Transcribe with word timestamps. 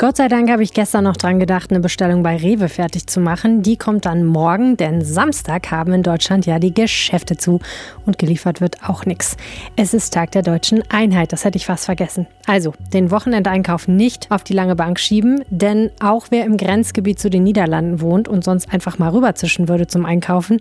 Gott 0.00 0.16
sei 0.16 0.28
Dank 0.28 0.48
habe 0.48 0.62
ich 0.62 0.74
gestern 0.74 1.02
noch 1.02 1.16
dran 1.16 1.40
gedacht, 1.40 1.72
eine 1.72 1.80
Bestellung 1.80 2.22
bei 2.22 2.36
Rewe 2.36 2.68
fertig 2.68 3.08
zu 3.08 3.18
machen. 3.18 3.62
Die 3.62 3.76
kommt 3.76 4.06
dann 4.06 4.24
morgen, 4.24 4.76
denn 4.76 5.04
Samstag 5.04 5.72
haben 5.72 5.92
in 5.92 6.04
Deutschland 6.04 6.46
ja 6.46 6.60
die 6.60 6.72
Geschäfte 6.72 7.36
zu 7.36 7.58
und 8.06 8.16
geliefert 8.16 8.60
wird 8.60 8.88
auch 8.88 9.06
nichts. 9.06 9.36
Es 9.74 9.94
ist 9.94 10.14
Tag 10.14 10.30
der 10.30 10.42
deutschen 10.42 10.88
Einheit, 10.88 11.32
das 11.32 11.44
hätte 11.44 11.58
ich 11.58 11.66
fast 11.66 11.86
vergessen. 11.86 12.28
Also, 12.46 12.74
den 12.92 13.10
Wochenendeinkauf 13.10 13.88
nicht 13.88 14.30
auf 14.30 14.44
die 14.44 14.52
lange 14.52 14.76
Bank 14.76 15.00
schieben, 15.00 15.42
denn 15.50 15.90
auch 15.98 16.26
wer 16.30 16.44
im 16.44 16.58
Grenzgebiet 16.58 17.18
zu 17.18 17.28
den 17.28 17.42
Niederlanden 17.42 18.00
wohnt 18.00 18.28
und 18.28 18.44
sonst 18.44 18.72
einfach 18.72 19.00
mal 19.00 19.10
rüberzischen 19.10 19.68
würde 19.68 19.88
zum 19.88 20.06
Einkaufen, 20.06 20.60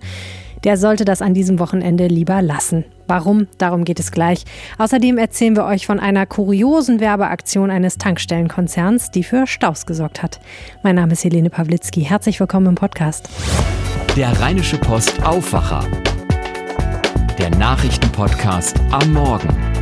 der 0.64 0.78
sollte 0.78 1.06
das 1.06 1.22
an 1.22 1.36
diesem 1.36 1.60
Wochenende 1.60 2.08
lieber 2.08 2.42
lassen. 2.42 2.86
Warum? 3.08 3.48
Darum 3.58 3.84
geht 3.84 4.00
es 4.00 4.12
gleich. 4.12 4.44
Außerdem 4.78 5.18
erzählen 5.18 5.56
wir 5.56 5.66
euch 5.66 5.86
von 5.86 6.00
einer 6.00 6.26
kuriosen 6.26 7.00
Werbeaktion 7.00 7.71
eines 7.71 7.98
Tankstellenkonzerns, 7.98 9.11
die 9.11 9.24
für 9.24 9.47
Staus 9.47 9.86
gesorgt 9.86 10.21
hat. 10.21 10.39
Mein 10.83 10.96
Name 10.96 11.14
ist 11.14 11.24
Helene 11.24 11.50
Pawlitzki. 11.50 12.02
Herzlich 12.02 12.39
willkommen 12.39 12.68
im 12.68 12.75
Podcast. 12.75 13.30
Der 14.16 14.39
Rheinische 14.39 14.78
Post 14.78 15.24
Aufwacher. 15.24 15.86
Der 17.38 17.52
Nachrichtenpodcast 17.52 18.80
am 18.92 19.14
Morgen. 19.14 19.77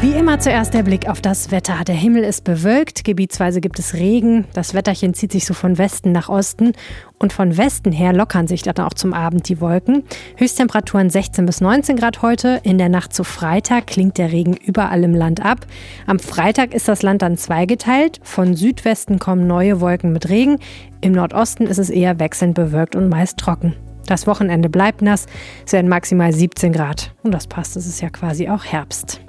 Wie 0.00 0.12
immer 0.12 0.38
zuerst 0.38 0.74
der 0.74 0.84
Blick 0.84 1.08
auf 1.08 1.20
das 1.20 1.50
Wetter. 1.50 1.82
Der 1.84 1.96
Himmel 1.96 2.22
ist 2.22 2.44
bewölkt, 2.44 3.02
gebietsweise 3.02 3.60
gibt 3.60 3.80
es 3.80 3.94
Regen, 3.94 4.44
das 4.52 4.72
Wetterchen 4.72 5.12
zieht 5.12 5.32
sich 5.32 5.44
so 5.44 5.54
von 5.54 5.76
Westen 5.76 6.12
nach 6.12 6.28
Osten 6.28 6.74
und 7.18 7.32
von 7.32 7.56
Westen 7.56 7.90
her 7.90 8.12
lockern 8.12 8.46
sich 8.46 8.62
dann 8.62 8.78
auch 8.78 8.94
zum 8.94 9.12
Abend 9.12 9.48
die 9.48 9.60
Wolken. 9.60 10.04
Höchsttemperaturen 10.36 11.10
16 11.10 11.46
bis 11.46 11.60
19 11.60 11.96
Grad 11.96 12.22
heute. 12.22 12.60
In 12.62 12.78
der 12.78 12.88
Nacht 12.88 13.12
zu 13.12 13.24
Freitag 13.24 13.88
klingt 13.88 14.18
der 14.18 14.30
Regen 14.30 14.54
überall 14.54 15.02
im 15.02 15.16
Land 15.16 15.44
ab. 15.44 15.66
Am 16.06 16.20
Freitag 16.20 16.74
ist 16.74 16.86
das 16.86 17.02
Land 17.02 17.22
dann 17.22 17.36
zweigeteilt. 17.36 18.20
Von 18.22 18.54
Südwesten 18.54 19.18
kommen 19.18 19.48
neue 19.48 19.80
Wolken 19.80 20.12
mit 20.12 20.28
Regen. 20.28 20.60
Im 21.00 21.10
Nordosten 21.10 21.66
ist 21.66 21.78
es 21.78 21.90
eher 21.90 22.20
wechselnd 22.20 22.54
bewölkt 22.54 22.94
und 22.94 23.08
meist 23.08 23.38
trocken. 23.38 23.74
Das 24.06 24.28
Wochenende 24.28 24.68
bleibt 24.68 25.02
nass. 25.02 25.26
Es 25.66 25.72
werden 25.72 25.88
maximal 25.88 26.32
17 26.32 26.72
Grad. 26.72 27.12
Und 27.24 27.34
das 27.34 27.48
passt, 27.48 27.76
es 27.76 27.88
ist 27.88 28.00
ja 28.00 28.10
quasi 28.10 28.48
auch 28.48 28.64
Herbst. 28.64 29.20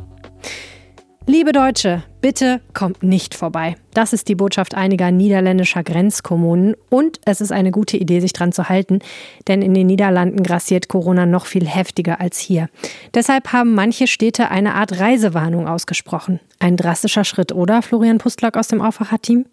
Liebe 1.32 1.52
Deutsche, 1.52 2.02
bitte 2.22 2.60
kommt 2.74 3.04
nicht 3.04 3.36
vorbei. 3.36 3.76
Das 3.94 4.14
ist 4.14 4.30
die 4.30 4.36
Botschaft 4.36 4.74
einiger 4.74 5.12
niederländischer 5.12 5.84
Grenzkommunen 5.84 6.76
und 6.90 7.20
es 7.24 7.40
ist 7.40 7.52
eine 7.52 7.70
gute 7.70 7.98
Idee, 7.98 8.20
sich 8.20 8.34
dran 8.34 8.52
zu 8.52 8.68
halten, 8.68 8.98
denn 9.48 9.62
in 9.62 9.76
den 9.76 9.86
Niederlanden 9.86 10.42
grassiert 10.42 10.88
Corona 10.88 11.28
noch 11.28 11.46
viel 11.46 11.68
heftiger 11.68 12.20
als 12.20 12.40
hier. 12.40 12.68
Deshalb 13.14 13.54
haben 13.54 13.76
manche 13.76 14.08
Städte 14.08 14.50
eine 14.50 14.74
Art 14.74 15.00
Reisewarnung 15.00 15.68
ausgesprochen. 15.68 16.40
Ein 16.58 16.78
drastischer 16.78 17.26
Schritt, 17.26 17.52
oder, 17.52 17.84
Florian 17.84 18.18
Pustlock 18.18 18.58
aus 18.58 18.70
dem 18.70 18.82
Aufwacherteam? 18.82 19.46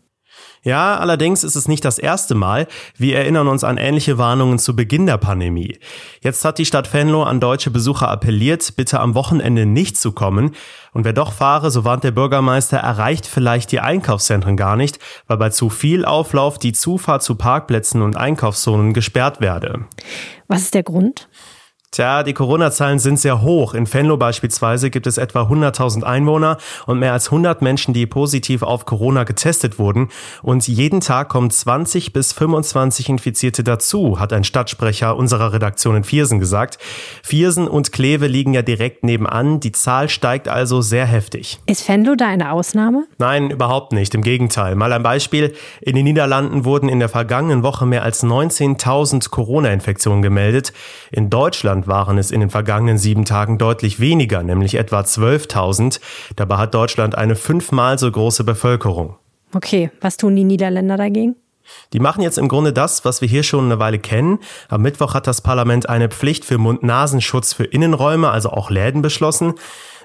Ja, 0.62 0.96
allerdings 0.96 1.44
ist 1.44 1.54
es 1.54 1.68
nicht 1.68 1.84
das 1.84 1.98
erste 1.98 2.34
Mal. 2.34 2.66
Wir 2.96 3.18
erinnern 3.18 3.46
uns 3.46 3.62
an 3.62 3.78
ähnliche 3.78 4.18
Warnungen 4.18 4.58
zu 4.58 4.74
Beginn 4.74 5.06
der 5.06 5.16
Pandemie. 5.16 5.78
Jetzt 6.22 6.44
hat 6.44 6.58
die 6.58 6.66
Stadt 6.66 6.92
Venlo 6.92 7.22
an 7.22 7.38
deutsche 7.38 7.70
Besucher 7.70 8.08
appelliert, 8.08 8.74
bitte 8.76 8.98
am 8.98 9.14
Wochenende 9.14 9.64
nicht 9.64 9.96
zu 9.96 10.10
kommen. 10.10 10.56
Und 10.92 11.04
wer 11.04 11.12
doch 11.12 11.32
fahre, 11.32 11.70
so 11.70 11.84
warnt 11.84 12.04
der 12.04 12.10
Bürgermeister, 12.10 12.78
erreicht 12.78 13.26
vielleicht 13.26 13.70
die 13.70 13.80
Einkaufszentren 13.80 14.56
gar 14.56 14.76
nicht, 14.76 14.98
weil 15.28 15.36
bei 15.36 15.50
zu 15.50 15.70
viel 15.70 16.04
Auflauf 16.04 16.58
die 16.58 16.72
Zufahrt 16.72 17.22
zu 17.22 17.36
Parkplätzen 17.36 18.02
und 18.02 18.16
Einkaufszonen 18.16 18.92
gesperrt 18.92 19.40
werde. 19.40 19.84
Was 20.48 20.62
ist 20.62 20.74
der 20.74 20.82
Grund? 20.82 21.28
Tja, 21.96 22.22
die 22.24 22.34
Corona-Zahlen 22.34 22.98
sind 22.98 23.18
sehr 23.18 23.40
hoch. 23.40 23.72
In 23.72 23.90
Venlo 23.90 24.18
beispielsweise 24.18 24.90
gibt 24.90 25.06
es 25.06 25.16
etwa 25.16 25.44
100.000 25.44 26.02
Einwohner 26.02 26.58
und 26.84 26.98
mehr 26.98 27.14
als 27.14 27.28
100 27.28 27.62
Menschen, 27.62 27.94
die 27.94 28.04
positiv 28.04 28.62
auf 28.62 28.84
Corona 28.84 29.24
getestet 29.24 29.78
wurden. 29.78 30.10
Und 30.42 30.68
jeden 30.68 31.00
Tag 31.00 31.30
kommen 31.30 31.50
20 31.50 32.12
bis 32.12 32.34
25 32.34 33.08
Infizierte 33.08 33.64
dazu, 33.64 34.20
hat 34.20 34.34
ein 34.34 34.44
Stadtsprecher 34.44 35.16
unserer 35.16 35.54
Redaktion 35.54 35.96
in 35.96 36.04
Viersen 36.04 36.38
gesagt. 36.38 36.76
Viersen 37.22 37.66
und 37.66 37.92
Kleve 37.92 38.26
liegen 38.26 38.52
ja 38.52 38.60
direkt 38.60 39.02
nebenan. 39.02 39.60
Die 39.60 39.72
Zahl 39.72 40.10
steigt 40.10 40.48
also 40.48 40.82
sehr 40.82 41.06
heftig. 41.06 41.60
Ist 41.64 41.88
Venlo 41.88 42.14
da 42.14 42.26
eine 42.26 42.52
Ausnahme? 42.52 43.06
Nein, 43.16 43.48
überhaupt 43.48 43.94
nicht. 43.94 44.14
Im 44.14 44.20
Gegenteil. 44.20 44.74
Mal 44.74 44.92
ein 44.92 45.02
Beispiel. 45.02 45.54
In 45.80 45.96
den 45.96 46.04
Niederlanden 46.04 46.66
wurden 46.66 46.90
in 46.90 46.98
der 46.98 47.08
vergangenen 47.08 47.62
Woche 47.62 47.86
mehr 47.86 48.02
als 48.02 48.22
19.000 48.22 49.30
Corona-Infektionen 49.30 50.20
gemeldet. 50.20 50.74
In 51.10 51.30
Deutschland 51.30 51.85
waren 51.86 52.18
es 52.18 52.30
in 52.30 52.40
den 52.40 52.50
vergangenen 52.50 52.98
sieben 52.98 53.24
Tagen 53.24 53.58
deutlich 53.58 54.00
weniger, 54.00 54.42
nämlich 54.42 54.74
etwa 54.74 55.00
12.000. 55.00 56.00
Dabei 56.36 56.56
hat 56.56 56.74
Deutschland 56.74 57.16
eine 57.16 57.36
fünfmal 57.36 57.98
so 57.98 58.10
große 58.10 58.44
Bevölkerung. 58.44 59.16
Okay, 59.54 59.90
was 60.00 60.16
tun 60.16 60.36
die 60.36 60.44
Niederländer 60.44 60.96
dagegen? 60.96 61.36
Die 61.92 62.00
machen 62.00 62.22
jetzt 62.22 62.38
im 62.38 62.48
Grunde 62.48 62.72
das, 62.72 63.04
was 63.04 63.20
wir 63.20 63.28
hier 63.28 63.42
schon 63.42 63.64
eine 63.64 63.78
Weile 63.78 63.98
kennen. 63.98 64.38
Am 64.68 64.82
Mittwoch 64.82 65.14
hat 65.14 65.26
das 65.26 65.40
Parlament 65.40 65.88
eine 65.88 66.08
Pflicht 66.08 66.44
für 66.44 66.58
Mund-Nasenschutz 66.58 67.52
für 67.52 67.64
Innenräume, 67.64 68.30
also 68.30 68.50
auch 68.50 68.70
Läden, 68.70 69.02
beschlossen. 69.02 69.54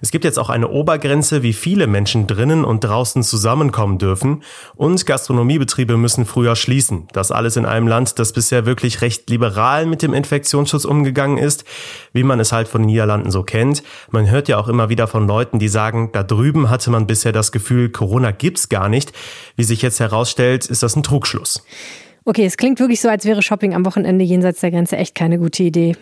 Es 0.01 0.09
gibt 0.09 0.25
jetzt 0.25 0.39
auch 0.39 0.50
eine 0.50 0.67
Obergrenze, 0.67 1.44
wie 1.44 1.53
viele 1.53 1.85
Menschen 1.85 2.25
drinnen 2.25 2.66
und 2.66 2.84
draußen 2.84 3.22
zusammenkommen 3.22 4.00
dürfen. 4.00 4.41
Und 4.75 5.06
Gastronomiebetriebe 5.06 5.95
müssen 5.95 6.25
früher 6.25 6.56
schließen. 6.56 7.07
Das 7.13 7.31
alles 7.31 7.56
in 7.56 7.66
einem 7.66 7.88
Land, 7.88 8.17
das 8.17 8.34
bisher 8.34 8.66
wirklich 8.66 9.01
recht 9.01 9.29
liberal 9.29 9.85
mit 9.85 10.01
dem 10.01 10.13
Infektionsschutz 10.13 10.85
umgegangen 10.85 11.38
ist, 11.38 11.66
wie 12.13 12.23
man 12.23 12.39
es 12.39 12.51
halt 12.51 12.67
von 12.67 12.81
den 12.81 12.88
Niederlanden 12.88 13.29
so 13.29 13.44
kennt. 13.44 13.84
Man 14.09 14.29
hört 14.29 14.47
ja 14.47 14.57
auch 14.57 14.67
immer 14.67 14.89
wieder 14.89 15.07
von 15.07 15.28
Leuten, 15.28 15.59
die 15.59 15.67
sagen, 15.67 16.09
da 16.13 16.23
drüben 16.23 16.72
hatte 16.72 16.89
man 16.89 17.06
bisher 17.06 17.31
das 17.31 17.51
Gefühl, 17.51 17.89
Corona 17.89 18.31
gibt's 18.31 18.69
gar 18.69 18.89
nicht. 18.89 19.13
Wie 19.56 19.63
sich 19.63 19.83
jetzt 19.83 20.00
herausstellt, 20.00 20.66
ist 20.66 20.81
das 20.81 20.95
ein 20.95 21.03
Trugschluss. 21.03 21.63
Okay, 22.25 22.45
es 22.45 22.57
klingt 22.57 22.79
wirklich 22.79 23.01
so, 23.01 23.09
als 23.09 23.25
wäre 23.25 23.41
Shopping 23.41 23.73
am 23.73 23.85
Wochenende 23.85 24.23
jenseits 24.23 24.62
der 24.62 24.72
Grenze 24.72 24.97
echt 24.97 25.16
keine 25.16 25.38
gute 25.38 25.63
Idee. 25.63 25.95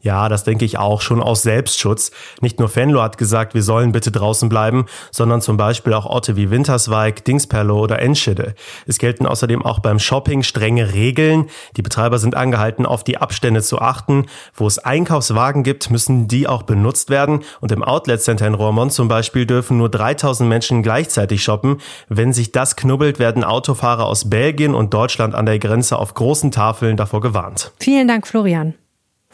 Ja, 0.00 0.28
das 0.28 0.44
denke 0.44 0.64
ich 0.64 0.78
auch 0.78 1.00
schon 1.00 1.22
aus 1.22 1.42
Selbstschutz. 1.42 2.10
Nicht 2.40 2.58
nur 2.58 2.68
Fenlo 2.68 3.02
hat 3.02 3.18
gesagt, 3.18 3.54
wir 3.54 3.62
sollen 3.62 3.92
bitte 3.92 4.10
draußen 4.10 4.48
bleiben, 4.48 4.86
sondern 5.10 5.40
zum 5.40 5.56
Beispiel 5.56 5.94
auch 5.94 6.06
Orte 6.06 6.36
wie 6.36 6.50
Winterswijk, 6.50 7.24
Dingsperlo 7.24 7.78
oder 7.78 8.00
Enschede. 8.00 8.54
Es 8.86 8.98
gelten 8.98 9.26
außerdem 9.26 9.64
auch 9.64 9.80
beim 9.80 9.98
Shopping 9.98 10.42
strenge 10.42 10.92
Regeln. 10.92 11.46
Die 11.76 11.82
Betreiber 11.82 12.18
sind 12.18 12.36
angehalten, 12.36 12.86
auf 12.86 13.04
die 13.04 13.18
Abstände 13.18 13.62
zu 13.62 13.80
achten. 13.80 14.26
Wo 14.54 14.66
es 14.66 14.78
Einkaufswagen 14.78 15.62
gibt, 15.62 15.90
müssen 15.90 16.28
die 16.28 16.46
auch 16.46 16.62
benutzt 16.62 17.10
werden. 17.10 17.40
Und 17.60 17.72
im 17.72 17.82
Outlet 17.82 18.22
Center 18.22 18.46
in 18.46 18.54
Roermond 18.54 18.92
zum 18.92 19.08
Beispiel 19.08 19.46
dürfen 19.46 19.78
nur 19.78 19.88
3000 19.88 20.48
Menschen 20.48 20.82
gleichzeitig 20.82 21.42
shoppen. 21.42 21.78
Wenn 22.08 22.32
sich 22.32 22.52
das 22.52 22.76
knubbelt, 22.76 23.18
werden 23.18 23.44
Autofahrer 23.44 24.06
aus 24.06 24.30
Belgien 24.30 24.74
und 24.74 24.94
Deutschland 24.94 25.34
an 25.34 25.46
der 25.46 25.58
Grenze 25.58 25.98
auf 25.98 26.14
großen 26.14 26.50
Tafeln 26.52 26.96
davor 26.96 27.20
gewarnt. 27.20 27.72
Vielen 27.80 28.08
Dank, 28.08 28.26
Florian. 28.26 28.74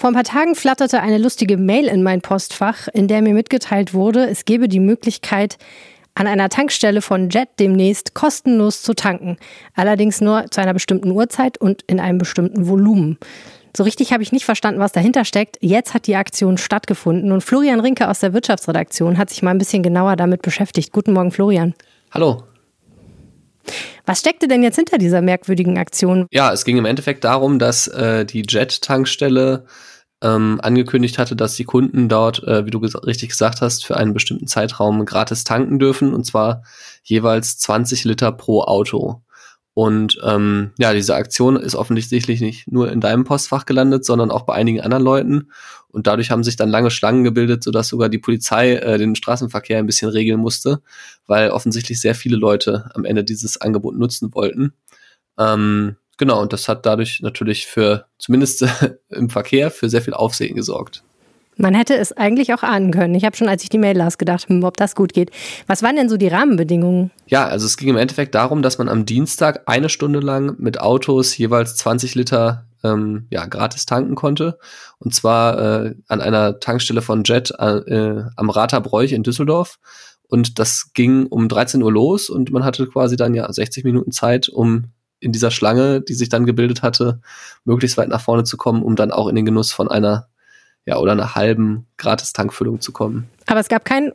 Vor 0.02 0.10
ein 0.10 0.14
paar 0.14 0.24
Tagen 0.24 0.56
flatterte 0.56 1.00
eine 1.00 1.16
lustige 1.16 1.56
Mail 1.56 1.84
in 1.84 2.02
mein 2.02 2.22
Postfach, 2.22 2.88
in 2.92 3.06
der 3.06 3.22
mir 3.22 3.34
mitgeteilt 3.34 3.94
wurde, 3.94 4.28
es 4.28 4.44
gebe 4.44 4.66
die 4.66 4.80
Möglichkeit, 4.80 5.58
an 6.16 6.26
einer 6.26 6.48
Tankstelle 6.48 7.02
von 7.02 7.30
Jet 7.30 7.50
demnächst 7.60 8.12
kostenlos 8.12 8.82
zu 8.82 8.94
tanken. 8.94 9.36
Allerdings 9.76 10.20
nur 10.20 10.46
zu 10.50 10.60
einer 10.60 10.74
bestimmten 10.74 11.12
Uhrzeit 11.12 11.56
und 11.56 11.82
in 11.86 12.00
einem 12.00 12.18
bestimmten 12.18 12.66
Volumen. 12.66 13.16
So 13.76 13.84
richtig 13.84 14.12
habe 14.12 14.24
ich 14.24 14.32
nicht 14.32 14.44
verstanden, 14.44 14.80
was 14.80 14.90
dahinter 14.90 15.24
steckt. 15.24 15.58
Jetzt 15.60 15.94
hat 15.94 16.08
die 16.08 16.16
Aktion 16.16 16.58
stattgefunden 16.58 17.30
und 17.30 17.42
Florian 17.42 17.78
Rinke 17.78 18.08
aus 18.08 18.18
der 18.18 18.32
Wirtschaftsredaktion 18.32 19.18
hat 19.18 19.30
sich 19.30 19.44
mal 19.44 19.52
ein 19.52 19.58
bisschen 19.58 19.84
genauer 19.84 20.16
damit 20.16 20.42
beschäftigt. 20.42 20.90
Guten 20.92 21.12
Morgen, 21.12 21.30
Florian. 21.30 21.74
Hallo. 22.10 22.42
Was 24.04 24.18
steckte 24.18 24.48
denn 24.48 24.64
jetzt 24.64 24.74
hinter 24.74 24.98
dieser 24.98 25.22
merkwürdigen 25.22 25.78
Aktion? 25.78 26.26
Ja, 26.32 26.52
es 26.52 26.64
ging 26.64 26.76
im 26.76 26.86
Endeffekt 26.86 27.22
darum, 27.22 27.60
dass 27.60 27.86
äh, 27.86 28.24
die 28.24 28.42
Jet-Tankstelle 28.42 29.64
ähm, 30.22 30.60
angekündigt 30.62 31.18
hatte, 31.18 31.36
dass 31.36 31.54
die 31.54 31.64
Kunden 31.64 32.08
dort, 32.08 32.42
äh, 32.44 32.64
wie 32.64 32.70
du 32.70 32.80
ges 32.80 32.94
richtig 33.04 33.30
gesagt 33.30 33.60
hast, 33.60 33.84
für 33.84 33.96
einen 33.96 34.14
bestimmten 34.14 34.46
Zeitraum 34.46 35.04
gratis 35.04 35.44
tanken 35.44 35.78
dürfen 35.78 36.14
und 36.14 36.24
zwar 36.24 36.62
jeweils 37.02 37.58
20 37.58 38.04
Liter 38.04 38.32
pro 38.32 38.62
Auto. 38.62 39.22
Und 39.74 40.20
ähm, 40.22 40.72
ja, 40.78 40.92
diese 40.92 41.14
Aktion 41.14 41.56
ist 41.56 41.74
offensichtlich 41.74 42.40
nicht 42.42 42.70
nur 42.70 42.92
in 42.92 43.00
deinem 43.00 43.24
Postfach 43.24 43.64
gelandet, 43.64 44.04
sondern 44.04 44.30
auch 44.30 44.42
bei 44.42 44.54
einigen 44.54 44.82
anderen 44.82 45.02
Leuten. 45.02 45.50
Und 45.88 46.06
dadurch 46.06 46.30
haben 46.30 46.44
sich 46.44 46.56
dann 46.56 46.68
lange 46.68 46.90
Schlangen 46.90 47.24
gebildet, 47.24 47.64
sodass 47.64 47.88
sogar 47.88 48.10
die 48.10 48.18
Polizei 48.18 48.74
äh, 48.74 48.98
den 48.98 49.14
Straßenverkehr 49.14 49.78
ein 49.78 49.86
bisschen 49.86 50.10
regeln 50.10 50.40
musste, 50.40 50.82
weil 51.26 51.50
offensichtlich 51.50 52.00
sehr 52.00 52.14
viele 52.14 52.36
Leute 52.36 52.90
am 52.94 53.06
Ende 53.06 53.24
dieses 53.24 53.60
Angebot 53.60 53.96
nutzen 53.96 54.34
wollten. 54.34 54.74
Ähm, 55.38 55.96
Genau, 56.18 56.40
und 56.40 56.52
das 56.52 56.68
hat 56.68 56.86
dadurch 56.86 57.20
natürlich 57.20 57.66
für, 57.66 58.06
zumindest 58.18 58.64
im 59.08 59.30
Verkehr, 59.30 59.70
für 59.70 59.88
sehr 59.88 60.02
viel 60.02 60.14
Aufsehen 60.14 60.54
gesorgt. 60.54 61.02
Man 61.56 61.74
hätte 61.74 61.94
es 61.94 62.12
eigentlich 62.12 62.54
auch 62.54 62.62
ahnen 62.62 62.92
können. 62.92 63.14
Ich 63.14 63.24
habe 63.24 63.36
schon, 63.36 63.48
als 63.48 63.62
ich 63.62 63.68
die 63.68 63.78
Mail 63.78 63.96
las, 63.96 64.16
gedacht, 64.16 64.48
hm, 64.48 64.64
ob 64.64 64.76
das 64.76 64.94
gut 64.94 65.12
geht. 65.12 65.30
Was 65.66 65.82
waren 65.82 65.96
denn 65.96 66.08
so 66.08 66.16
die 66.16 66.28
Rahmenbedingungen? 66.28 67.10
Ja, 67.26 67.46
also 67.46 67.66
es 67.66 67.76
ging 67.76 67.90
im 67.90 67.96
Endeffekt 67.96 68.34
darum, 68.34 68.62
dass 68.62 68.78
man 68.78 68.88
am 68.88 69.04
Dienstag 69.04 69.62
eine 69.66 69.90
Stunde 69.90 70.20
lang 70.20 70.56
mit 70.58 70.80
Autos 70.80 71.36
jeweils 71.36 71.76
20 71.76 72.14
Liter 72.14 72.66
ähm, 72.82 73.26
ja, 73.30 73.44
gratis 73.46 73.84
tanken 73.84 74.14
konnte. 74.14 74.58
Und 74.98 75.14
zwar 75.14 75.84
äh, 75.84 75.94
an 76.08 76.20
einer 76.20 76.58
Tankstelle 76.58 77.02
von 77.02 77.22
Jet 77.24 77.50
äh, 77.58 78.22
am 78.36 78.50
Raterbräuch 78.50 79.12
in 79.12 79.22
Düsseldorf. 79.22 79.78
und 80.28 80.58
das 80.58 80.92
ging 80.94 81.26
um 81.26 81.48
13 81.48 81.82
Uhr 81.82 81.92
los 81.92 82.30
und 82.30 82.50
man 82.50 82.64
hatte 82.64 82.86
quasi 82.86 83.16
dann 83.16 83.34
ja 83.34 83.52
60 83.52 83.84
Minuten 83.84 84.12
Zeit, 84.12 84.48
um 84.48 84.86
in 85.22 85.32
dieser 85.32 85.50
Schlange, 85.50 86.00
die 86.00 86.14
sich 86.14 86.28
dann 86.28 86.46
gebildet 86.46 86.82
hatte, 86.82 87.20
möglichst 87.64 87.96
weit 87.96 88.08
nach 88.08 88.20
vorne 88.20 88.44
zu 88.44 88.56
kommen, 88.56 88.82
um 88.82 88.96
dann 88.96 89.12
auch 89.12 89.28
in 89.28 89.36
den 89.36 89.44
Genuss 89.44 89.72
von 89.72 89.88
einer 89.88 90.28
ja, 90.84 90.96
oder 90.96 91.12
einer 91.12 91.34
halben 91.34 91.86
Gratis-Tankfüllung 91.96 92.80
zu 92.80 92.92
kommen. 92.92 93.28
Aber 93.46 93.60
es 93.60 93.68
gab 93.68 93.84
kein, 93.84 94.12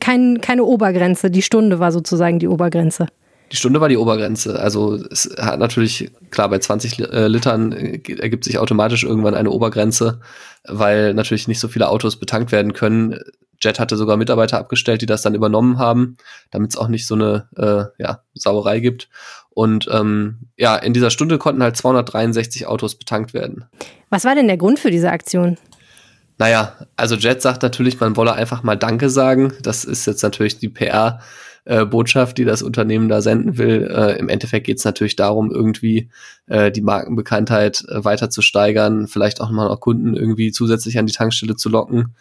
kein, 0.00 0.40
keine 0.40 0.64
Obergrenze. 0.64 1.30
Die 1.30 1.42
Stunde 1.42 1.80
war 1.80 1.90
sozusagen 1.90 2.38
die 2.38 2.48
Obergrenze. 2.48 3.08
Die 3.52 3.56
Stunde 3.56 3.80
war 3.80 3.88
die 3.88 3.96
Obergrenze. 3.96 4.58
Also 4.58 4.94
es 5.10 5.30
hat 5.38 5.58
natürlich, 5.58 6.10
klar, 6.30 6.48
bei 6.48 6.58
20 6.58 7.00
äh, 7.00 7.26
Litern 7.26 7.72
äh, 7.72 8.00
ergibt 8.18 8.44
sich 8.44 8.58
automatisch 8.58 9.04
irgendwann 9.04 9.34
eine 9.34 9.50
Obergrenze, 9.50 10.20
weil 10.66 11.14
natürlich 11.14 11.48
nicht 11.48 11.60
so 11.60 11.68
viele 11.68 11.88
Autos 11.88 12.16
betankt 12.16 12.52
werden 12.52 12.72
können. 12.72 13.18
Jet 13.60 13.80
hatte 13.80 13.96
sogar 13.96 14.16
Mitarbeiter 14.16 14.58
abgestellt, 14.58 15.02
die 15.02 15.06
das 15.06 15.22
dann 15.22 15.34
übernommen 15.34 15.78
haben, 15.78 16.16
damit 16.50 16.70
es 16.70 16.76
auch 16.76 16.88
nicht 16.88 17.06
so 17.06 17.14
eine 17.14 17.48
äh, 17.56 18.02
ja, 18.02 18.22
Sauerei 18.34 18.80
gibt. 18.80 19.08
Und 19.54 19.88
ähm, 19.90 20.48
ja, 20.56 20.76
in 20.76 20.92
dieser 20.92 21.10
Stunde 21.10 21.38
konnten 21.38 21.62
halt 21.62 21.76
263 21.76 22.66
Autos 22.66 22.96
betankt 22.96 23.34
werden. 23.34 23.64
Was 24.10 24.24
war 24.24 24.34
denn 24.34 24.48
der 24.48 24.56
Grund 24.56 24.78
für 24.78 24.90
diese 24.90 25.10
Aktion? 25.10 25.56
Naja, 26.38 26.74
also 26.96 27.14
Jet 27.14 27.40
sagt 27.40 27.62
natürlich, 27.62 28.00
man 28.00 28.16
wolle 28.16 28.32
einfach 28.32 28.64
mal 28.64 28.76
Danke 28.76 29.08
sagen. 29.08 29.52
Das 29.62 29.84
ist 29.84 30.06
jetzt 30.06 30.22
natürlich 30.22 30.58
die 30.58 30.68
PR. 30.68 31.20
Äh, 31.66 31.86
Botschaft, 31.86 32.36
die 32.36 32.44
das 32.44 32.62
Unternehmen 32.62 33.08
da 33.08 33.22
senden 33.22 33.56
will. 33.56 33.90
Äh, 33.90 34.18
Im 34.18 34.28
Endeffekt 34.28 34.66
geht 34.66 34.78
es 34.78 34.84
natürlich 34.84 35.16
darum, 35.16 35.50
irgendwie 35.50 36.10
äh, 36.46 36.70
die 36.70 36.82
Markenbekanntheit 36.82 37.84
äh, 37.88 38.04
weiter 38.04 38.28
zu 38.28 38.42
steigern, 38.42 39.06
vielleicht 39.06 39.40
auch 39.40 39.50
mal 39.50 39.68
auch 39.68 39.80
Kunden 39.80 40.14
irgendwie 40.14 40.52
zusätzlich 40.52 40.98
an 40.98 41.06
die 41.06 41.14
Tankstelle 41.14 41.56
zu 41.56 41.70
locken. 41.70 42.14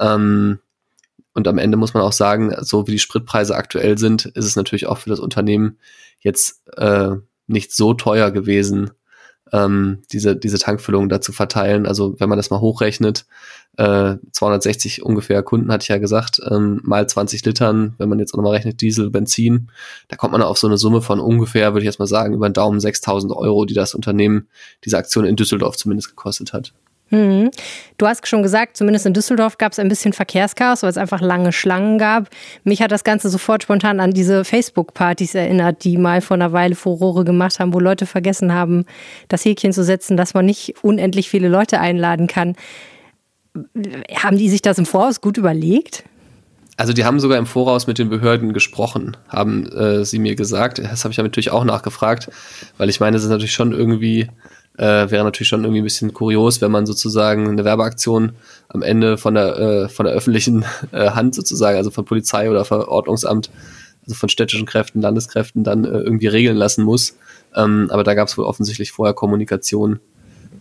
Ähm, 0.00 0.58
und 1.34 1.46
am 1.46 1.58
Ende 1.58 1.76
muss 1.76 1.94
man 1.94 2.02
auch 2.02 2.12
sagen, 2.12 2.54
so 2.60 2.86
wie 2.86 2.92
die 2.92 2.98
Spritpreise 2.98 3.54
aktuell 3.54 3.98
sind, 3.98 4.26
ist 4.26 4.44
es 4.44 4.56
natürlich 4.56 4.86
auch 4.86 4.98
für 4.98 5.10
das 5.10 5.20
Unternehmen 5.20 5.78
jetzt 6.20 6.62
äh, 6.76 7.12
nicht 7.46 7.72
so 7.72 7.94
teuer 7.94 8.30
gewesen, 8.30 8.90
ähm, 9.52 10.02
diese, 10.12 10.36
diese 10.36 10.58
Tankfüllung 10.58 11.08
da 11.08 11.20
zu 11.20 11.32
verteilen. 11.32 11.86
Also 11.86 12.18
wenn 12.18 12.28
man 12.28 12.38
das 12.38 12.50
mal 12.50 12.60
hochrechnet, 12.60 13.26
äh, 13.76 14.16
260 14.32 15.02
ungefähr 15.02 15.42
Kunden, 15.42 15.72
hatte 15.72 15.84
ich 15.84 15.88
ja 15.88 15.98
gesagt, 15.98 16.40
ähm, 16.50 16.80
mal 16.82 17.08
20 17.08 17.44
Litern, 17.44 17.94
wenn 17.98 18.08
man 18.08 18.18
jetzt 18.18 18.34
auch 18.34 18.38
nochmal 18.38 18.54
rechnet, 18.54 18.80
Diesel, 18.80 19.10
Benzin, 19.10 19.70
da 20.08 20.16
kommt 20.16 20.32
man 20.32 20.42
auf 20.42 20.58
so 20.58 20.66
eine 20.66 20.78
Summe 20.78 21.00
von 21.00 21.20
ungefähr, 21.20 21.72
würde 21.72 21.80
ich 21.80 21.86
jetzt 21.86 21.98
mal 21.98 22.06
sagen, 22.06 22.34
über 22.34 22.48
den 22.48 22.54
Daumen 22.54 22.80
6000 22.80 23.32
Euro, 23.32 23.64
die 23.64 23.74
das 23.74 23.94
Unternehmen, 23.94 24.48
diese 24.84 24.98
Aktion 24.98 25.24
in 25.24 25.36
Düsseldorf 25.36 25.76
zumindest 25.76 26.10
gekostet 26.10 26.52
hat. 26.52 26.72
Mhm. 27.10 27.50
Du 27.96 28.06
hast 28.06 28.26
schon 28.26 28.42
gesagt, 28.42 28.76
zumindest 28.76 29.06
in 29.06 29.14
Düsseldorf 29.14 29.58
gab 29.58 29.72
es 29.72 29.78
ein 29.78 29.88
bisschen 29.88 30.12
Verkehrschaos, 30.12 30.82
weil 30.82 30.90
es 30.90 30.98
einfach 30.98 31.20
lange 31.20 31.52
Schlangen 31.52 31.98
gab. 31.98 32.28
Mich 32.64 32.82
hat 32.82 32.92
das 32.92 33.04
Ganze 33.04 33.30
sofort 33.30 33.62
spontan 33.62 34.00
an 34.00 34.12
diese 34.12 34.44
Facebook-Partys 34.44 35.34
erinnert, 35.34 35.84
die 35.84 35.96
mal 35.96 36.20
vor 36.20 36.34
einer 36.34 36.52
Weile 36.52 36.74
Furore 36.74 37.24
gemacht 37.24 37.60
haben, 37.60 37.72
wo 37.72 37.80
Leute 37.80 38.06
vergessen 38.06 38.52
haben, 38.52 38.84
das 39.28 39.44
Häkchen 39.44 39.72
zu 39.72 39.84
setzen, 39.84 40.16
dass 40.16 40.34
man 40.34 40.44
nicht 40.44 40.74
unendlich 40.82 41.30
viele 41.30 41.48
Leute 41.48 41.80
einladen 41.80 42.26
kann. 42.26 42.56
Haben 44.14 44.36
die 44.36 44.50
sich 44.50 44.62
das 44.62 44.78
im 44.78 44.86
Voraus 44.86 45.20
gut 45.20 45.38
überlegt? 45.38 46.04
Also 46.76 46.92
die 46.92 47.04
haben 47.04 47.18
sogar 47.18 47.38
im 47.38 47.46
Voraus 47.46 47.88
mit 47.88 47.98
den 47.98 48.08
Behörden 48.08 48.52
gesprochen, 48.52 49.16
haben 49.28 49.66
äh, 49.72 50.04
sie 50.04 50.20
mir 50.20 50.36
gesagt. 50.36 50.78
Das 50.78 51.02
habe 51.02 51.10
ich 51.10 51.18
natürlich 51.18 51.50
auch 51.50 51.64
nachgefragt, 51.64 52.30
weil 52.76 52.88
ich 52.88 53.00
meine, 53.00 53.16
es 53.16 53.24
ist 53.24 53.30
natürlich 53.30 53.52
schon 53.52 53.72
irgendwie 53.72 54.28
äh, 54.78 55.10
wäre 55.10 55.24
natürlich 55.24 55.48
schon 55.48 55.64
irgendwie 55.64 55.80
ein 55.80 55.84
bisschen 55.84 56.14
kurios, 56.14 56.60
wenn 56.60 56.70
man 56.70 56.86
sozusagen 56.86 57.48
eine 57.48 57.64
Werbeaktion 57.64 58.32
am 58.68 58.82
Ende 58.82 59.18
von 59.18 59.34
der, 59.34 59.58
äh, 59.58 59.88
von 59.88 60.06
der 60.06 60.14
öffentlichen 60.14 60.64
äh, 60.92 61.10
Hand 61.10 61.34
sozusagen, 61.34 61.76
also 61.76 61.90
von 61.90 62.04
Polizei 62.04 62.48
oder 62.48 62.64
Verordnungsamt, 62.64 63.50
also 64.02 64.14
von 64.14 64.28
städtischen 64.28 64.66
Kräften, 64.66 65.02
Landeskräften 65.02 65.64
dann 65.64 65.84
äh, 65.84 65.88
irgendwie 65.88 66.28
regeln 66.28 66.56
lassen 66.56 66.84
muss. 66.84 67.16
Ähm, 67.56 67.88
aber 67.90 68.04
da 68.04 68.14
gab 68.14 68.28
es 68.28 68.38
wohl 68.38 68.44
offensichtlich 68.44 68.92
vorher 68.92 69.14
Kommunikation, 69.14 69.98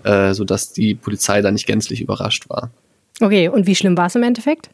äh, 0.04 0.34
sodass 0.34 0.74
die 0.74 0.96
Polizei 0.96 1.42
da 1.42 1.52
nicht 1.52 1.68
gänzlich 1.68 2.02
überrascht 2.02 2.50
war. 2.50 2.72
Okay, 3.22 3.50
und 3.50 3.68
wie 3.68 3.75
schlimm 3.75 3.98
war 3.98 4.08
es 4.08 4.16
im 4.16 4.24
Endeffekt? 4.24 4.69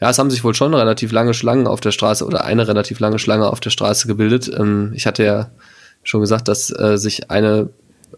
Ja, 0.00 0.10
es 0.10 0.18
haben 0.18 0.30
sich 0.30 0.42
wohl 0.42 0.54
schon 0.54 0.74
relativ 0.74 1.12
lange 1.12 1.34
Schlangen 1.34 1.66
auf 1.66 1.80
der 1.80 1.92
Straße 1.92 2.24
oder 2.24 2.44
eine 2.44 2.66
relativ 2.66 2.98
lange 2.98 3.18
Schlange 3.18 3.48
auf 3.48 3.60
der 3.60 3.70
Straße 3.70 4.08
gebildet. 4.08 4.50
Ähm, 4.58 4.92
ich 4.96 5.06
hatte 5.06 5.24
ja 5.24 5.50
schon 6.02 6.20
gesagt, 6.20 6.48
dass 6.48 6.70
äh, 6.70 6.96
sich 6.96 7.30
eine 7.30 7.68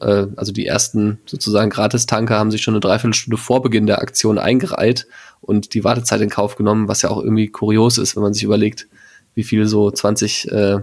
äh, 0.01 0.27
also 0.37 0.53
die 0.53 0.67
ersten 0.67 1.19
sozusagen 1.27 1.71
Gratistanker 1.71 2.39
haben 2.39 2.51
sich 2.51 2.63
schon 2.63 2.75
eine 2.75 2.81
Dreiviertelstunde 2.81 3.37
vor 3.37 3.63
Beginn 3.63 3.87
der 3.87 4.01
Aktion 4.01 4.39
eingereiht 4.39 5.07
und 5.41 5.75
die 5.75 5.85
Wartezeit 5.85 6.21
in 6.21 6.31
Kauf 6.31 6.57
genommen, 6.57 6.89
was 6.89 7.03
ja 7.03 7.11
auch 7.11 7.23
irgendwie 7.23 7.49
kurios 7.49 7.99
ist, 7.99 8.17
wenn 8.17 8.23
man 8.23 8.35
sich 8.35 8.45
überlegt, 8.45 8.89
wie 9.35 9.43
viel 9.43 9.67
so 9.67 9.91
20, 9.91 10.51
äh, 10.51 10.79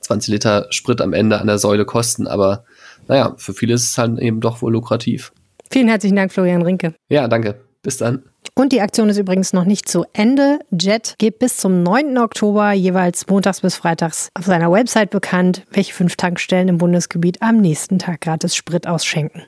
20 0.00 0.32
Liter 0.32 0.66
Sprit 0.70 1.00
am 1.00 1.12
Ende 1.12 1.40
an 1.40 1.46
der 1.46 1.58
Säule 1.58 1.84
kosten. 1.84 2.26
Aber 2.26 2.64
naja, 3.08 3.34
für 3.36 3.54
viele 3.54 3.74
ist 3.74 3.84
es 3.84 3.98
halt 3.98 4.18
eben 4.18 4.40
doch 4.40 4.62
wohl 4.62 4.72
lukrativ. 4.72 5.32
Vielen 5.70 5.88
herzlichen 5.88 6.16
Dank, 6.16 6.32
Florian 6.32 6.62
Rinke. 6.62 6.94
Ja, 7.08 7.28
danke. 7.28 7.60
Bis 7.82 7.96
dann. 7.96 8.22
Und 8.54 8.72
die 8.72 8.82
Aktion 8.82 9.08
ist 9.08 9.16
übrigens 9.16 9.54
noch 9.54 9.64
nicht 9.64 9.88
zu 9.88 10.04
Ende. 10.12 10.58
Jet 10.70 11.14
gibt 11.16 11.38
bis 11.38 11.56
zum 11.56 11.82
9. 11.82 12.18
Oktober 12.18 12.72
jeweils 12.72 13.26
montags 13.26 13.62
bis 13.62 13.76
freitags 13.76 14.28
auf 14.34 14.44
seiner 14.44 14.70
Website 14.70 15.08
bekannt, 15.08 15.64
welche 15.70 15.94
fünf 15.94 16.16
Tankstellen 16.16 16.68
im 16.68 16.76
Bundesgebiet 16.78 17.40
am 17.40 17.56
nächsten 17.56 17.98
Tag 17.98 18.20
gratis 18.20 18.54
Sprit 18.54 18.86
ausschenken. 18.86 19.42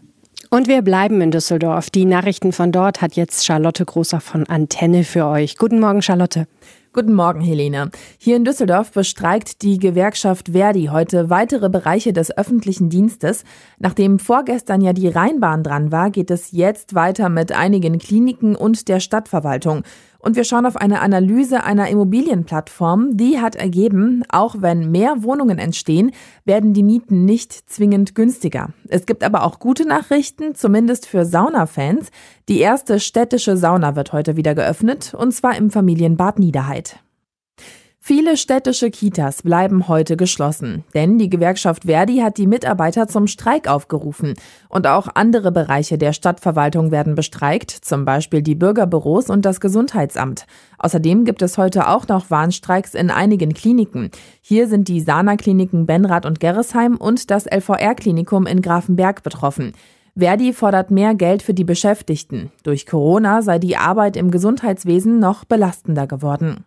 Und 0.48 0.68
wir 0.68 0.80
bleiben 0.80 1.20
in 1.20 1.30
Düsseldorf. 1.30 1.90
Die 1.90 2.06
Nachrichten 2.06 2.52
von 2.52 2.72
dort 2.72 3.02
hat 3.02 3.14
jetzt 3.14 3.44
Charlotte 3.44 3.84
Großer 3.84 4.20
von 4.20 4.46
Antenne 4.46 5.04
für 5.04 5.26
euch. 5.26 5.58
Guten 5.58 5.80
Morgen, 5.80 6.00
Charlotte. 6.00 6.46
Guten 6.94 7.14
Morgen, 7.14 7.40
Helene. 7.40 7.90
Hier 8.18 8.36
in 8.36 8.44
Düsseldorf 8.44 8.92
bestreikt 8.92 9.62
die 9.62 9.78
Gewerkschaft 9.78 10.50
Verdi 10.52 10.90
heute 10.92 11.28
weitere 11.28 11.68
Bereiche 11.68 12.12
des 12.12 12.38
öffentlichen 12.38 12.88
Dienstes. 12.88 13.42
Nachdem 13.80 14.20
vorgestern 14.20 14.80
ja 14.80 14.92
die 14.92 15.08
Rheinbahn 15.08 15.64
dran 15.64 15.90
war, 15.90 16.12
geht 16.12 16.30
es 16.30 16.52
jetzt 16.52 16.94
weiter 16.94 17.30
mit 17.30 17.50
einigen 17.50 17.98
Kliniken 17.98 18.54
und 18.54 18.86
der 18.86 19.00
Stadtverwaltung. 19.00 19.82
Und 20.24 20.36
wir 20.36 20.44
schauen 20.44 20.64
auf 20.64 20.76
eine 20.76 21.02
Analyse 21.02 21.64
einer 21.64 21.90
Immobilienplattform. 21.90 23.18
Die 23.18 23.40
hat 23.40 23.56
ergeben, 23.56 24.22
auch 24.30 24.56
wenn 24.58 24.90
mehr 24.90 25.22
Wohnungen 25.22 25.58
entstehen, 25.58 26.12
werden 26.46 26.72
die 26.72 26.82
Mieten 26.82 27.26
nicht 27.26 27.52
zwingend 27.70 28.14
günstiger. 28.14 28.70
Es 28.88 29.04
gibt 29.04 29.22
aber 29.22 29.44
auch 29.44 29.58
gute 29.58 29.86
Nachrichten, 29.86 30.54
zumindest 30.54 31.06
für 31.06 31.26
Saunafans. 31.26 32.10
Die 32.48 32.60
erste 32.60 33.00
städtische 33.00 33.58
Sauna 33.58 33.96
wird 33.96 34.14
heute 34.14 34.34
wieder 34.36 34.54
geöffnet, 34.54 35.12
und 35.12 35.32
zwar 35.32 35.58
im 35.58 35.70
Familienbad 35.70 36.38
Niederheit. 36.38 37.03
Viele 38.06 38.36
städtische 38.36 38.90
Kitas 38.90 39.40
bleiben 39.40 39.88
heute 39.88 40.18
geschlossen, 40.18 40.84
denn 40.92 41.16
die 41.16 41.30
Gewerkschaft 41.30 41.84
Verdi 41.84 42.18
hat 42.18 42.36
die 42.36 42.46
Mitarbeiter 42.46 43.08
zum 43.08 43.26
Streik 43.26 43.66
aufgerufen. 43.66 44.34
Und 44.68 44.86
auch 44.86 45.08
andere 45.14 45.50
Bereiche 45.50 45.96
der 45.96 46.12
Stadtverwaltung 46.12 46.90
werden 46.90 47.14
bestreikt, 47.14 47.70
zum 47.70 48.04
Beispiel 48.04 48.42
die 48.42 48.56
Bürgerbüros 48.56 49.30
und 49.30 49.46
das 49.46 49.58
Gesundheitsamt. 49.58 50.44
Außerdem 50.78 51.24
gibt 51.24 51.40
es 51.40 51.56
heute 51.56 51.88
auch 51.88 52.06
noch 52.06 52.28
Warnstreiks 52.28 52.92
in 52.92 53.08
einigen 53.08 53.54
Kliniken. 53.54 54.10
Hier 54.42 54.68
sind 54.68 54.88
die 54.88 55.00
Sana-Kliniken 55.00 55.86
Benrath 55.86 56.26
und 56.26 56.40
Gerresheim 56.40 56.98
und 56.98 57.30
das 57.30 57.46
LVR-Klinikum 57.46 58.44
in 58.44 58.60
Grafenberg 58.60 59.22
betroffen. 59.22 59.72
Verdi 60.14 60.52
fordert 60.52 60.90
mehr 60.90 61.14
Geld 61.14 61.42
für 61.42 61.54
die 61.54 61.64
Beschäftigten. 61.64 62.52
Durch 62.64 62.84
Corona 62.84 63.40
sei 63.40 63.58
die 63.58 63.78
Arbeit 63.78 64.18
im 64.18 64.30
Gesundheitswesen 64.30 65.20
noch 65.20 65.46
belastender 65.46 66.06
geworden. 66.06 66.66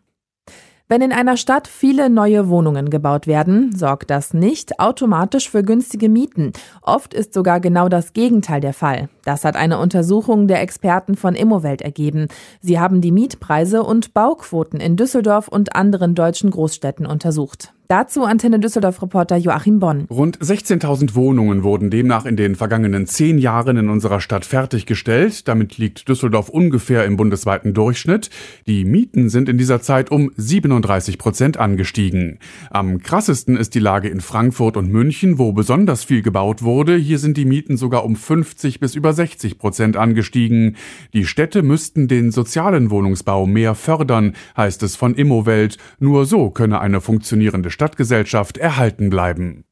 Wenn 0.89 1.01
in 1.01 1.11
einer 1.11 1.35
Stadt 1.35 1.67
viele 1.67 2.09
neue 2.09 2.47
Wohnungen 2.47 2.89
gebaut 2.89 3.27
werden, 3.27 3.75
sorgt 3.75 4.09
das 4.09 4.33
nicht 4.33 4.79
automatisch 4.79 5.49
für 5.49 5.61
günstige 5.61 6.07
Mieten. 6.07 6.53
Oft 6.81 7.13
ist 7.13 7.33
sogar 7.33 7.59
genau 7.59 7.89
das 7.89 8.13
Gegenteil 8.13 8.61
der 8.61 8.73
Fall. 8.73 9.09
Das 9.25 9.43
hat 9.43 9.57
eine 9.57 9.79
Untersuchung 9.79 10.47
der 10.47 10.61
Experten 10.61 11.17
von 11.17 11.35
Immowelt 11.35 11.81
ergeben. 11.81 12.29
Sie 12.61 12.79
haben 12.79 13.01
die 13.01 13.11
Mietpreise 13.11 13.83
und 13.83 14.13
Bauquoten 14.13 14.79
in 14.79 14.95
Düsseldorf 14.95 15.49
und 15.49 15.75
anderen 15.75 16.15
deutschen 16.15 16.51
Großstädten 16.51 17.05
untersucht. 17.05 17.73
Dazu 17.89 18.25
Antenne 18.25 18.59
Düsseldorf-Reporter 18.59 19.37
Joachim 19.37 19.79
Bonn. 19.79 20.07
Rund 20.09 20.37
16.000 20.39 21.15
Wohnungen 21.15 21.63
wurden 21.63 21.89
demnach 21.89 22.25
in 22.25 22.35
den 22.35 22.55
vergangenen 22.55 23.07
zehn 23.07 23.37
Jahren 23.37 23.77
in 23.77 23.87
unserer 23.87 24.19
Stadt 24.19 24.43
fertiggestellt. 24.43 25.47
Damit 25.47 25.77
liegt 25.77 26.09
Düsseldorf 26.09 26.49
ungefähr 26.49 27.05
im 27.05 27.15
bundesweiten 27.15 27.73
Durchschnitt. 27.73 28.29
Die 28.67 28.83
Mieten 28.83 29.29
sind 29.29 29.47
in 29.47 29.57
dieser 29.57 29.81
Zeit 29.81 30.11
um 30.11 30.33
37 30.35 31.17
Prozent 31.17 31.55
angestiegen. 31.55 32.39
Am 32.71 32.99
krassesten 32.99 33.55
ist 33.55 33.73
die 33.73 33.79
Lage 33.79 34.09
in 34.09 34.19
Frankfurt 34.19 34.75
und 34.75 34.91
München, 34.91 35.39
wo 35.39 35.53
besonders 35.53 36.03
viel 36.03 36.21
gebaut 36.21 36.63
wurde. 36.63 36.97
Hier 36.97 37.19
sind 37.19 37.37
die 37.37 37.45
Mieten 37.45 37.77
sogar 37.77 38.03
um 38.03 38.17
50 38.17 38.81
bis 38.81 38.95
über 38.95 39.13
60 39.13 39.57
Prozent 39.57 39.95
angestiegen. 39.95 40.75
Die 41.13 41.25
Städte 41.25 41.63
müssten 41.63 42.09
den 42.09 42.31
sozialen 42.31 42.91
Wohnungsbau 42.91 43.45
mehr 43.45 43.75
fördern, 43.75 44.33
heißt 44.57 44.83
es 44.83 44.97
von 44.97 45.15
Immowelt. 45.15 45.77
Nur 45.99 46.25
so 46.25 46.49
könne 46.49 46.81
eine 46.81 46.99
funktionierende 46.99 47.76
Stadtgesellschaft 47.77 48.57
erhalten 48.57 49.11
bleiben. 49.11 49.63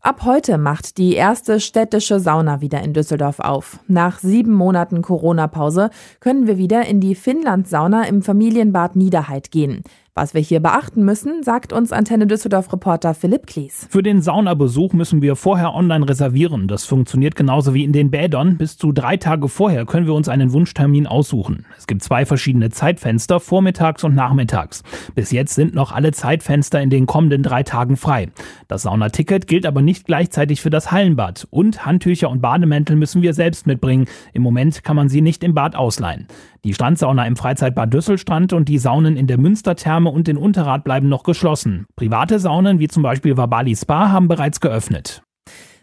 Ab 0.00 0.22
heute 0.24 0.56
macht 0.56 0.98
die 0.98 1.14
erste 1.14 1.58
städtische 1.58 2.20
Sauna 2.20 2.60
wieder 2.60 2.80
in 2.80 2.92
Düsseldorf 2.92 3.40
auf. 3.40 3.80
Nach 3.88 4.20
sieben 4.20 4.52
Monaten 4.52 5.02
Corona-Pause 5.02 5.90
können 6.20 6.46
wir 6.46 6.58
wieder 6.58 6.86
in 6.86 7.00
die 7.00 7.16
Finnland-Sauna 7.16 8.04
im 8.06 8.22
Familienbad 8.22 8.94
Niederheit 8.94 9.50
gehen. 9.50 9.82
Was 10.14 10.34
wir 10.34 10.42
hier 10.42 10.60
beachten 10.60 11.06
müssen, 11.06 11.42
sagt 11.42 11.72
uns 11.72 11.90
Antenne 11.90 12.26
Düsseldorf-Reporter 12.26 13.14
Philipp 13.14 13.46
Klies. 13.46 13.86
Für 13.88 14.02
den 14.02 14.20
Saunabesuch 14.20 14.92
müssen 14.92 15.22
wir 15.22 15.36
vorher 15.36 15.72
online 15.72 16.06
reservieren. 16.06 16.68
Das 16.68 16.84
funktioniert 16.84 17.34
genauso 17.34 17.72
wie 17.72 17.82
in 17.82 17.94
den 17.94 18.10
Bädern. 18.10 18.58
Bis 18.58 18.76
zu 18.76 18.92
drei 18.92 19.16
Tage 19.16 19.48
vorher 19.48 19.86
können 19.86 20.04
wir 20.04 20.12
uns 20.12 20.28
einen 20.28 20.52
Wunschtermin 20.52 21.06
aussuchen. 21.06 21.64
Es 21.78 21.86
gibt 21.86 22.02
zwei 22.02 22.26
verschiedene 22.26 22.68
Zeitfenster, 22.68 23.40
vormittags 23.40 24.04
und 24.04 24.14
nachmittags. 24.14 24.82
Bis 25.14 25.30
jetzt 25.30 25.54
sind 25.54 25.74
noch 25.74 25.92
alle 25.92 26.12
Zeitfenster 26.12 26.82
in 26.82 26.90
den 26.90 27.06
kommenden 27.06 27.42
drei 27.42 27.62
Tagen 27.62 27.96
frei. 27.96 28.28
Das 28.68 28.82
Saunaticket 28.82 29.46
gilt 29.46 29.64
aber 29.64 29.80
nicht 29.80 30.04
gleichzeitig 30.04 30.60
für 30.60 30.68
das 30.68 30.92
Hallenbad. 30.92 31.48
Und 31.48 31.86
Handtücher 31.86 32.28
und 32.28 32.42
Bademäntel 32.42 32.96
müssen 32.96 33.22
wir 33.22 33.32
selbst 33.32 33.66
mitbringen. 33.66 34.04
Im 34.34 34.42
Moment 34.42 34.84
kann 34.84 34.94
man 34.94 35.08
sie 35.08 35.22
nicht 35.22 35.42
im 35.42 35.54
Bad 35.54 35.74
ausleihen. 35.74 36.26
Die 36.64 36.74
Strandsauna 36.74 37.26
im 37.26 37.34
Freizeitbad 37.34 37.92
Düsselstrand 37.92 38.52
und 38.52 38.68
die 38.68 38.78
Saunen 38.78 39.16
in 39.16 39.26
der 39.26 39.36
Münstertherme 39.36 40.10
und 40.10 40.28
in 40.28 40.36
Unterrad 40.36 40.84
bleiben 40.84 41.08
noch 41.08 41.24
geschlossen. 41.24 41.86
Private 41.96 42.38
Saunen 42.38 42.78
wie 42.78 42.86
zum 42.86 43.02
Beispiel 43.02 43.36
Vabali 43.36 43.74
Spa 43.74 44.10
haben 44.10 44.28
bereits 44.28 44.60
geöffnet. 44.60 45.24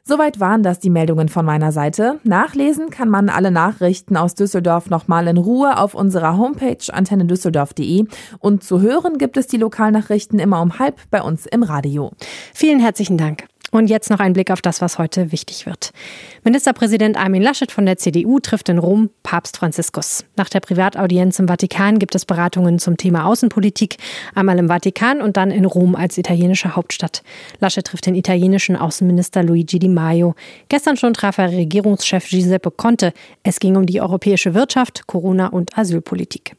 Soweit 0.06 0.40
waren 0.40 0.64
das 0.64 0.80
die 0.80 0.90
Meldungen 0.90 1.28
von 1.28 1.46
meiner 1.46 1.74
Seite. 1.74 2.20
Nachlesen 2.24 2.90
kann 2.90 3.10
man 3.10 3.28
alle 3.28 3.52
Nachrichten 3.52 4.16
aus 4.16 4.36
Düsseldorf 4.36 4.90
nochmal 4.90 5.28
in 5.28 5.38
Ruhe 5.38 5.78
auf 5.78 5.96
unserer 5.96 6.38
Homepage 6.38 6.92
antennedüsseldorf.de 6.92 8.06
und 8.40 8.64
zu 8.64 8.80
hören 8.80 9.18
gibt 9.18 9.36
es 9.36 9.48
die 9.48 9.58
Lokalnachrichten 9.58 10.40
immer 10.40 10.62
um 10.62 10.80
halb 10.80 11.02
bei 11.12 11.22
uns 11.22 11.46
im 11.46 11.62
Radio. 11.62 12.12
Vielen 12.54 12.80
herzlichen 12.80 13.18
Dank. 13.18 13.44
Und 13.72 13.90
jetzt 13.90 14.10
noch 14.10 14.20
ein 14.20 14.34
Blick 14.34 14.52
auf 14.52 14.62
das, 14.62 14.82
was 14.82 14.98
heute 14.98 15.32
wichtig 15.32 15.66
wird. 15.66 15.92
Ministerpräsident 16.44 17.18
Armin 17.18 17.42
Laschet 17.42 17.72
von 17.72 17.86
der 17.86 17.98
CDU 17.98 18.40
trifft 18.40 18.70
in 18.70 18.78
Rom 18.78 19.10
Papst 19.24 19.58
Franziskus. 19.58 20.26
Nach 20.36 20.50
der 20.50 20.60
Privataudienz 20.60 21.40
im 21.40 21.48
Vatikan 21.48 22.00
gibt 22.00 22.16
es 22.16 22.26
Beratungen 22.26 22.80
zum 22.80 22.98
Thema 22.98 23.26
Außenpolitik, 23.26 23.98
einmal 24.36 24.58
im 24.58 24.68
Vatikan 24.68 25.22
und 25.22 25.38
dann 25.38 25.52
in 25.52 25.66
Rom 25.66 25.96
als 25.96 26.18
italienische 26.18 26.76
Hauptstadt. 26.76 27.24
Laschet 27.60 27.86
trifft 27.86 28.06
den 28.06 28.16
italienischen 28.16 28.76
Außenminister 28.76 29.44
Luigi 29.44 29.80
Di 29.80 29.90
Maio. 29.90 30.36
Gestern 30.70 30.98
schon 30.98 31.14
traf 31.14 31.38
er 31.38 31.52
Regierungschef 31.52 32.28
Giuseppe 32.28 32.72
Conte. 32.72 33.14
Es 33.44 33.60
ging 33.60 33.76
um 33.76 33.86
die 33.86 34.02
europäische 34.02 34.54
Wirtschaft, 34.54 35.08
Corona 35.08 35.48
und 35.48 35.78
Asylpolitik 35.78 36.59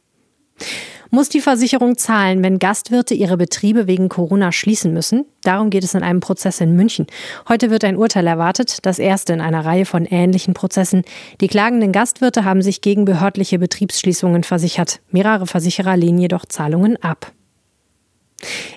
muss 1.11 1.29
die 1.29 1.41
Versicherung 1.41 1.97
zahlen, 1.97 2.41
wenn 2.41 2.57
Gastwirte 2.57 3.13
ihre 3.13 3.37
Betriebe 3.37 3.85
wegen 3.85 4.09
Corona 4.09 4.51
schließen 4.51 4.93
müssen. 4.93 5.25
Darum 5.43 5.69
geht 5.69 5.83
es 5.83 5.93
in 5.93 6.03
einem 6.03 6.21
Prozess 6.21 6.61
in 6.61 6.75
München. 6.75 7.05
Heute 7.49 7.69
wird 7.69 7.83
ein 7.83 7.97
Urteil 7.97 8.25
erwartet, 8.25 8.85
das 8.85 8.97
erste 8.97 9.33
in 9.33 9.41
einer 9.41 9.65
Reihe 9.65 9.85
von 9.85 10.05
ähnlichen 10.05 10.53
Prozessen. 10.53 11.03
Die 11.41 11.47
klagenden 11.47 11.91
Gastwirte 11.91 12.45
haben 12.45 12.61
sich 12.61 12.81
gegen 12.81 13.05
behördliche 13.05 13.59
Betriebsschließungen 13.59 14.43
versichert. 14.43 15.01
Mehrere 15.11 15.45
Versicherer 15.45 15.97
lehnen 15.97 16.19
jedoch 16.19 16.45
Zahlungen 16.45 16.95
ab. 17.03 17.33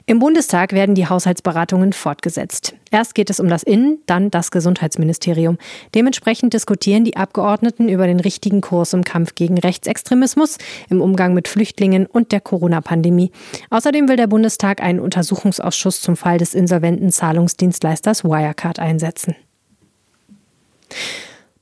Im 0.06 0.18
Bundestag 0.18 0.72
werden 0.72 0.94
die 0.94 1.08
Haushaltsberatungen 1.08 1.92
fortgesetzt. 1.92 2.74
Erst 2.90 3.14
geht 3.14 3.30
es 3.30 3.40
um 3.40 3.48
das 3.48 3.62
Innen, 3.62 3.98
dann 4.06 4.30
das 4.30 4.50
Gesundheitsministerium. 4.50 5.58
Dementsprechend 5.94 6.52
diskutieren 6.52 7.04
die 7.04 7.16
Abgeordneten 7.16 7.88
über 7.88 8.06
den 8.06 8.20
richtigen 8.20 8.60
Kurs 8.60 8.92
im 8.92 9.04
Kampf 9.04 9.34
gegen 9.34 9.58
Rechtsextremismus, 9.58 10.58
im 10.90 11.00
Umgang 11.00 11.34
mit 11.34 11.48
Flüchtlingen 11.48 12.06
und 12.06 12.32
der 12.32 12.40
Corona-Pandemie. 12.40 13.32
Außerdem 13.70 14.08
will 14.08 14.16
der 14.16 14.26
Bundestag 14.26 14.82
einen 14.82 15.00
Untersuchungsausschuss 15.00 16.00
zum 16.00 16.16
Fall 16.16 16.38
des 16.38 16.54
insolventen 16.54 17.10
Zahlungsdienstleisters 17.10 18.24
Wirecard 18.24 18.78
einsetzen. 18.78 19.34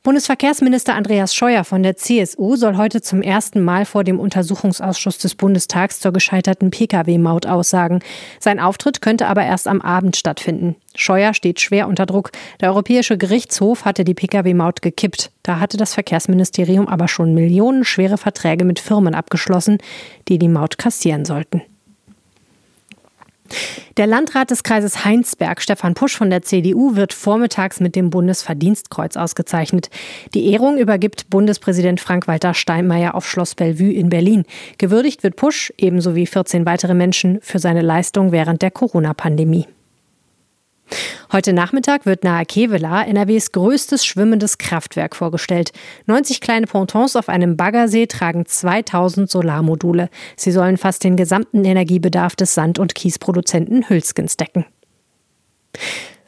Bundesverkehrsminister 0.05 0.97
Andreas 0.97 1.33
Scheuer 1.33 1.63
von 1.63 1.85
der 1.85 1.97
CSU 1.97 2.57
soll 2.57 2.77
heute 2.77 3.03
zum 3.03 3.23
ersten 3.23 3.63
Mal 3.63 3.85
vor 3.85 4.03
dem 4.03 4.19
Untersuchungsausschuss 4.19 5.19
des 5.19 5.37
Bundestags 5.37 6.01
zur 6.01 6.13
gescheiterten 6.13 6.73
Pkw-Maut 6.73 7.47
aussagen. 7.47 8.01
Sein 8.41 8.59
Auftritt 8.59 9.01
könnte 9.01 9.29
aber 9.29 9.45
erst 9.45 9.69
am 9.69 9.81
Abend 9.81 10.17
stattfinden. 10.17 10.75
Scheuer 10.97 11.35
steht 11.35 11.61
schwer 11.61 11.87
unter 11.87 12.05
Druck. 12.05 12.33
Der 12.61 12.71
Europäische 12.71 13.17
Gerichtshof 13.17 13.85
hatte 13.85 14.03
die 14.03 14.15
Pkw-Maut 14.15 14.83
gekippt. 14.83 15.31
Da 15.45 15.61
hatte 15.61 15.77
das 15.77 15.95
Verkehrsministerium 15.95 16.89
aber 16.89 17.07
schon 17.07 17.33
millionenschwere 17.33 18.19
Verträge 18.19 18.65
mit 18.65 18.81
Firmen 18.81 19.15
abgeschlossen, 19.15 19.79
die 20.27 20.41
die 20.41 20.49
Maut 20.49 20.79
kassieren 20.79 21.25
sollten. 21.25 21.63
Der 23.97 24.07
Landrat 24.07 24.51
des 24.51 24.63
Kreises 24.63 25.05
Heinsberg, 25.05 25.61
Stefan 25.61 25.95
Pusch 25.95 26.17
von 26.17 26.31
der 26.31 26.43
CDU, 26.43 26.97
wird 26.97 27.13
vormittags 27.13 27.81
mit 27.81 27.97
dem 27.97 28.11
Bundesverdienstkreuz 28.11 29.17
ausgezeichnet. 29.17 29.91
Die 30.35 30.51
Ehrung 30.51 30.79
übergibt 30.79 31.29
Bundespräsident 31.31 32.01
Frank-Walter 32.01 32.55
Steinmeier 32.55 33.15
auf 33.15 33.29
Schloss 33.29 33.55
Bellevue 33.55 33.93
in 33.93 34.09
Berlin. 34.09 34.45
Gewürdigt 34.79 35.23
wird 35.23 35.37
Pusch, 35.37 35.73
ebenso 35.79 36.15
wie 36.15 36.27
14 36.27 36.67
weitere 36.67 36.95
Menschen, 36.95 37.41
für 37.43 37.59
seine 37.59 37.83
Leistung 37.83 38.33
während 38.33 38.63
der 38.63 38.71
Corona-Pandemie. 38.71 39.67
Heute 41.33 41.55
Nachmittag 41.55 42.05
wird 42.05 42.25
nahe 42.25 42.45
Kevela 42.45 43.05
NRWs 43.05 43.53
größtes 43.53 44.05
schwimmendes 44.05 44.59
Kraftwerk 44.59 45.17
vorgestellt. 45.17 45.73
90 46.07 46.43
kleine 46.43 46.67
Pontons 46.67 47.17
auf 47.17 47.31
einem 47.31 47.57
Baggersee 47.57 48.07
tragen 48.07 48.45
2000 48.45 49.31
Solarmodule. 49.31 50.11
Sie 50.37 50.53
sollen 50.53 50.77
fast 50.77 51.05
den 51.05 51.17
gesamten 51.17 51.65
Energiebedarf 51.65 52.37
des 52.37 52.55
Sand- 52.55 52.79
und 52.79 52.95
Kiesproduzenten 52.95 53.89
Hülskens 53.89 54.37
decken. 54.37 54.67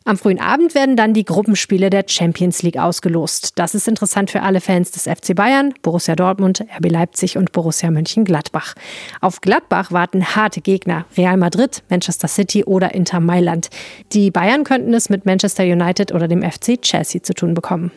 Am 0.07 0.19
frühen 0.19 0.39
Abend 0.39 0.75
werden 0.75 0.97
dann 0.97 1.15
die 1.15 1.25
Gruppenspiele 1.25 1.89
der 1.89 2.05
Champions 2.07 2.63
League 2.63 2.77
ausgelost. 2.77 3.59
Das 3.59 3.75
ist 3.75 3.89
interessant 3.89 4.31
für 4.31 4.43
alle 4.43 4.61
Fans 4.61 4.91
des 4.91 5.05
FC 5.05 5.35
Bayern, 5.35 5.73
Borussia 5.81 6.15
Dortmund, 6.15 6.61
RB 6.77 6.91
Leipzig 6.91 7.39
und 7.39 7.53
Borussia 7.53 7.91
Mönchengladbach. 7.91 8.75
Auf 9.23 9.41
Gladbach 9.41 9.93
warten 9.93 10.37
harte 10.37 10.61
Gegner, 10.61 11.07
Real 11.17 11.39
Madrid, 11.39 11.83
Manchester 11.89 12.29
City 12.29 12.65
oder 12.65 12.95
Inter 12.95 13.21
Mailand. 13.21 13.71
Die 14.13 14.31
Bayern 14.31 14.65
könnten 14.65 14.93
es 14.93 15.09
mit 15.09 15.25
Manchester 15.25 15.65
United 15.65 16.13
oder 16.13 16.29
dem 16.29 16.43
FC 16.43 16.83
Chelsea 16.83 17.23
zu 17.23 17.33
tun 17.33 17.55
bekommen. 17.55 17.91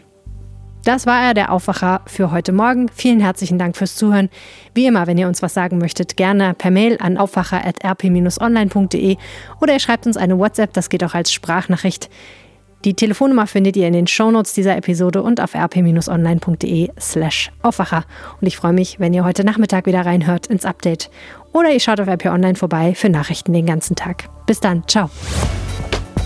Das 0.88 1.06
war 1.06 1.22
er, 1.22 1.34
der 1.34 1.52
Aufwacher 1.52 2.00
für 2.06 2.32
heute 2.32 2.54
Morgen. 2.54 2.88
Vielen 2.88 3.20
herzlichen 3.20 3.60
Dank 3.60 3.76
fürs 3.76 3.98
Zuhören. 3.98 4.30
Wie 4.74 4.86
immer, 4.86 5.06
wenn 5.06 5.18
ihr 5.18 5.28
uns 5.28 5.42
was 5.42 5.54
sagen 5.54 5.80
möchtet, 5.80 6.16
gerne 6.16 6.54
per 6.54 6.72
Mail 6.72 6.96
an 7.02 7.18
aufwacher.rp-online.de 7.18 9.18
oder 9.60 9.74
ihr 9.74 9.82
schreibt 9.82 10.08
uns 10.08 10.16
eine 10.16 10.40
WhatsApp, 10.40 10.72
das 10.72 10.88
geht 10.88 11.04
auch 11.04 11.14
als 11.14 11.34
Sprachnachricht. 11.34 12.10
Die 12.86 12.94
Telefonnummer 12.94 13.48
findet 13.48 13.76
ihr 13.76 13.86
in 13.86 13.92
den 13.92 14.08
Shownotes 14.08 14.54
dieser 14.54 14.78
Episode 14.78 15.24
und 15.24 15.42
auf 15.42 15.56
rp-online.de 15.56 16.92
slash 16.98 17.52
Aufwacher. 17.64 18.06
Und 18.40 18.48
ich 18.48 18.56
freue 18.56 18.72
mich, 18.72 18.98
wenn 18.98 19.14
ihr 19.14 19.26
heute 19.26 19.44
Nachmittag 19.44 19.88
wieder 19.88 20.06
reinhört 20.06 20.48
ins 20.48 20.64
Update. 20.64 21.10
Oder 21.52 21.72
ihr 21.72 21.82
schaut 21.82 22.00
auf 22.00 22.08
RP 22.08 22.28
Online 22.28 22.56
vorbei 22.56 22.96
für 22.96 23.10
Nachrichten 23.10 23.52
den 23.52 23.66
ganzen 23.66 23.98
Tag. 23.98 24.30
Bis 24.46 24.62
dann, 24.62 24.88
ciao. 24.88 25.10